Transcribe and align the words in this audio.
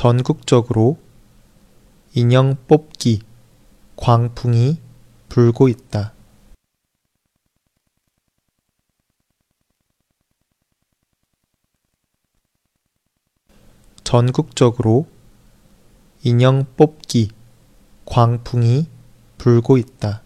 전국적으로 0.00 0.96
인형 2.14 2.56
뽑기 2.66 3.20
광풍이 3.96 4.80
불고 5.28 5.68
있다. 5.68 6.14
전국적으로 14.02 15.06
인형 16.22 16.64
뽑기 16.78 17.32
광풍이 18.06 18.88
불고 19.36 19.76
있다. 19.76 20.22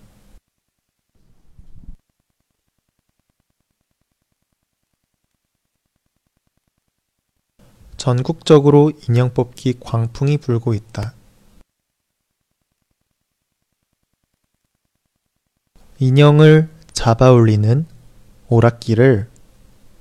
전국적으로 8.05 8.93
인형 9.09 9.32
뽑기 9.32 9.77
광풍이 9.80 10.37
불고 10.37 10.75
있다. 10.75 11.14
인형을 15.98 16.69
잡아 16.92 17.30
올리는 17.33 17.87
오락기를 18.51 19.30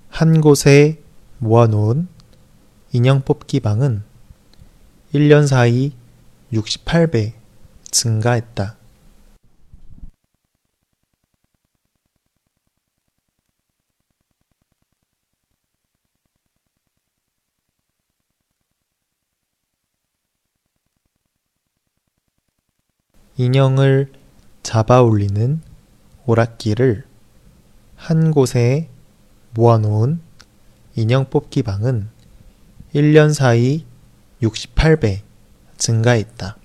한 0.09 0.41
곳에 0.41 1.01
모아놓은 1.37 2.09
인형 2.91 3.21
뽑기 3.21 3.61
방은 3.61 4.03
1년 5.13 5.47
사이 5.47 5.93
68배 6.51 7.31
증가했다. 7.89 8.75
인형을 23.35 24.11
잡아 24.61 25.01
올리는 25.01 25.59
오락기를 26.27 27.03
한 27.95 28.31
곳에 28.31 28.89
모아놓은 29.55 30.21
인형 30.95 31.29
뽑기 31.29 31.63
방은 31.63 32.09
1년 32.93 33.33
사이 33.33 33.85
68배 34.41 35.21
증가했다. 35.77 36.57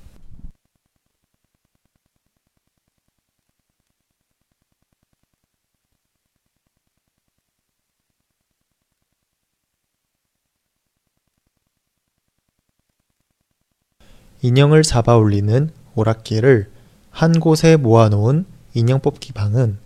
인형을 14.43 14.83
잡아 14.83 15.17
올리는 15.17 15.71
오락기를 15.99 16.71
한 17.11 17.41
곳에 17.41 17.77
모아놓은 17.77 18.47
인형 18.75 19.01
뽑기 19.01 19.33
방은 19.33 19.79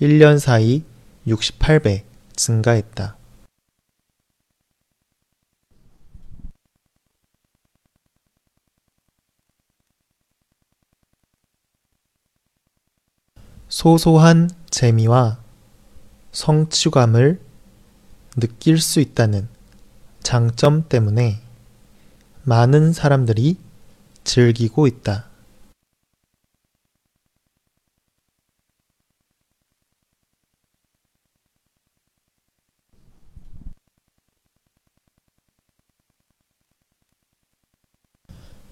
1년 0.00 0.38
사이 0.38 0.82
68배 1.26 2.02
증가했다. 2.34 3.16
소소한 13.68 14.50
재미와 14.70 15.38
성취감을 16.32 17.40
느낄 18.36 18.78
수 18.78 19.00
있다는 19.00 19.48
장점 20.22 20.88
때문에 20.88 21.40
많은 22.42 22.92
사람들이 22.92 23.56
즐기고 24.24 24.86
있다. 24.86 25.33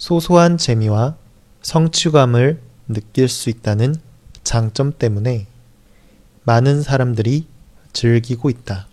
소소한 0.03 0.59
재미와 0.59 1.17
성취감을 1.63 2.61
느낄 2.89 3.29
수 3.29 3.51
있다는 3.51 3.95
장점 4.43 4.93
때문에 4.99 5.47
많은 6.43 6.83
사람들이 6.83 7.47
즐기고 7.93 8.51
있다. 8.51 8.89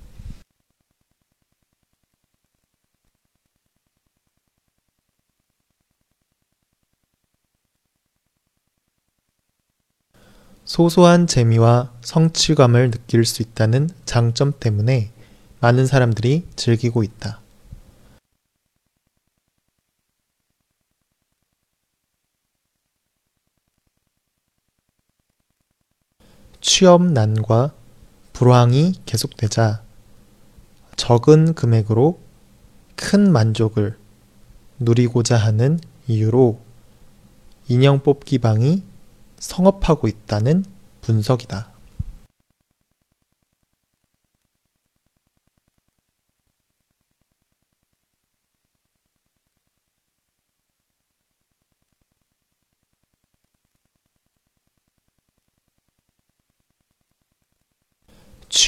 소소한 10.64 11.25
재미와 11.25 11.92
성취감을 12.02 12.92
느낄 12.92 13.25
수 13.25 13.42
있다는 13.42 13.90
장점 14.06 14.53
때문에 14.59 15.09
많은 15.59 15.88
사람들이 15.88 16.46
즐기고 16.56 17.02
있다. 17.02 17.42
취업난과 26.62 27.74
불황이 28.34 28.94
계속되자 29.06 29.81
적은 30.96 31.53
금액으로 31.53 32.20
큰 32.96 33.31
만족을 33.31 33.97
누리고자 34.80 35.38
하는 35.38 35.80
이유로 36.08 36.59
인형 37.68 38.02
뽑기 38.03 38.40
방이 38.40 38.84
성업하고 39.38 40.08
있다는 40.08 40.66
분석이다. 41.02 41.79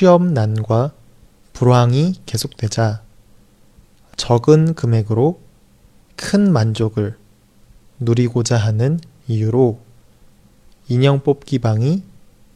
취업난과 0.01 0.93
불황이 1.53 2.15
계속되자 2.25 3.03
적은 4.17 4.73
금액으로 4.73 5.39
큰 6.15 6.51
만족을 6.51 7.19
누리고자 7.99 8.57
하는 8.57 8.99
이유로 9.27 9.79
인형 10.87 11.21
뽑기 11.21 11.59
방이 11.59 12.01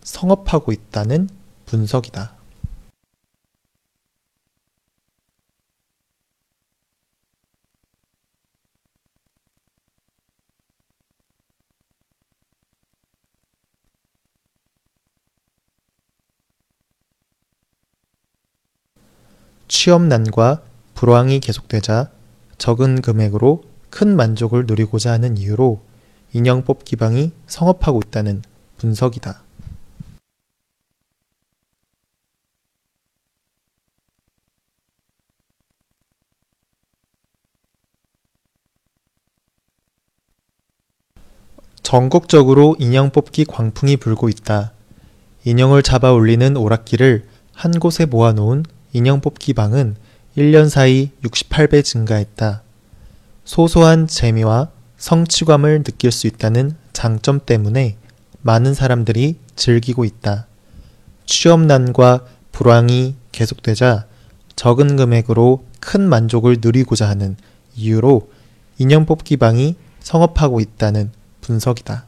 성업하고 0.02 0.72
있다는 0.72 1.30
분석이다. 1.68 2.35
취업난과 19.68 20.62
불황이 20.94 21.40
계속되자 21.40 22.12
적은 22.58 23.02
금액으로 23.02 23.64
큰 23.90 24.16
만족을 24.16 24.66
누리고자 24.66 25.12
하는 25.12 25.38
이유로 25.38 25.82
인형 26.34 26.64
뽑기 26.64 26.96
방이 26.98 27.32
성업하고 27.48 28.02
있다는 28.06 28.44
분석이다. 28.78 29.44
전국적으로 41.82 42.76
인형 42.80 43.12
뽑기 43.12 43.46
광풍이 43.46 43.98
불고 43.98 44.28
있다. 44.28 44.74
인형을 45.44 45.84
잡아 45.84 46.12
올리는 46.12 46.58
오락기를 46.58 47.28
한 47.54 47.80
곳에 47.80 48.06
모아놓은 48.06 48.66
인형 48.96 49.20
뽑기 49.20 49.52
방은 49.52 49.98
1년 50.38 50.70
사이 50.70 51.10
68배 51.22 51.84
증가했다. 51.84 52.64
소소한 53.44 54.08
재미와 54.08 54.70
성취감을 54.96 55.84
느낄 55.84 56.14
수 56.14 56.28
있다는 56.28 56.78
장점 56.94 57.42
때문에 57.46 57.98
많은 58.42 58.74
사람들이 58.74 59.36
즐기고 59.58 60.06
있다. 60.06 60.48
취업난과 61.26 62.24
불황이 62.54 63.16
계속되자 63.34 64.06
적은 64.56 64.96
금액으로 64.96 65.66
큰 65.82 66.08
만족을 66.08 66.60
누리고자 66.62 67.10
하는 67.10 67.36
이유로 67.76 68.30
인형 68.78 69.06
뽑기 69.06 69.36
방이 69.36 69.76
성업하고 70.00 70.62
있다는 70.62 71.12
분석이다. 71.42 72.06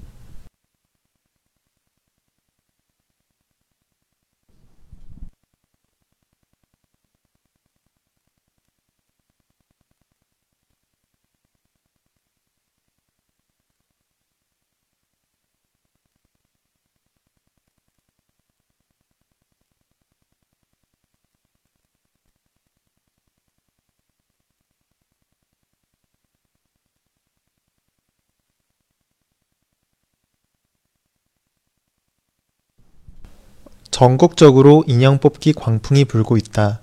전국적으로 33.98 34.84
인형 34.86 35.18
뽑기 35.18 35.54
광풍이 35.54 36.06
불고 36.06 36.38
있다. 36.38 36.82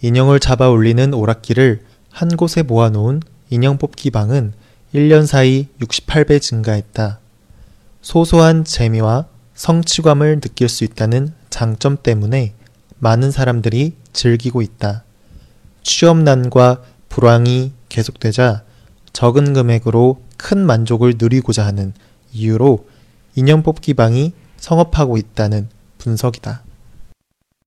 인형을 0.00 0.38
잡아 0.38 0.68
올리는 0.68 1.12
오락기를 1.12 1.80
한 2.08 2.28
곳에 2.36 2.62
모아놓은 2.62 3.20
인형 3.50 3.78
뽑기 3.78 4.12
방은 4.12 4.52
1년 4.94 5.26
사이 5.26 5.66
68배 5.80 6.40
증가했다. 6.40 7.18
소소한 8.00 8.62
재미와 8.62 9.26
성취감을 9.54 10.38
느낄 10.38 10.68
수 10.68 10.84
있다는 10.84 11.32
장점 11.50 11.96
때문에 12.00 12.54
많은 13.00 13.32
사람들이 13.32 13.94
즐기고 14.12 14.62
있다. 14.62 15.02
취업난과 15.82 16.80
불황이 17.08 17.72
계속되자 17.88 18.62
적은 19.12 19.52
금액으로 19.52 20.22
큰 20.36 20.64
만족을 20.64 21.14
누리고자 21.18 21.66
하는 21.66 21.92
이유로 22.32 22.86
인형 23.34 23.64
뽑기 23.64 23.94
방이 23.94 24.32
성업하고 24.58 25.16
있다는 25.16 25.74
분석이다. 26.06 26.62